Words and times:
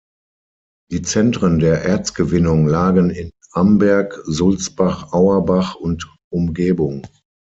Die 0.89 1.03
Zentren 1.03 1.59
der 1.59 1.83
Erzgewinnung 1.83 2.65
lagen 2.65 3.11
in 3.11 3.29
Amberg, 3.51 4.19
Sulzbach, 4.25 5.13
Auerbach 5.13 5.75
und 5.75 6.11
Umgebung. 6.31 7.05